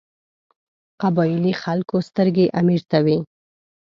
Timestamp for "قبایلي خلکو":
1.01-1.95